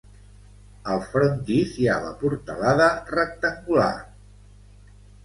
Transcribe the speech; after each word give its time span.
Al 0.93 1.01
frontis 1.11 1.75
hi 1.81 1.85
ha 1.87 1.97
la 2.05 2.13
portalada, 2.21 2.87
rectangular. 3.17 3.91